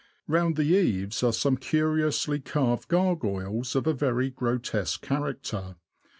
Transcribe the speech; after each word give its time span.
Round 0.27 0.55
the 0.55 0.63
eaves 0.63 1.21
are 1.21 1.31
some 1.31 1.57
curiously 1.57 2.39
carved 2.39 2.87
gargoyles, 2.87 3.75
of 3.75 3.85
a 3.85 3.93
very 3.93 4.31
grotesque 4.31 5.03
character. 5.03 5.75